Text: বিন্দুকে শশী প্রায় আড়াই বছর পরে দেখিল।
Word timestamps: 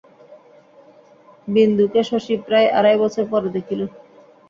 বিন্দুকে 1.47 2.01
শশী 2.09 2.35
প্রায় 2.45 2.67
আড়াই 2.77 2.97
বছর 3.03 3.23
পরে 3.31 3.47
দেখিল। 3.55 3.81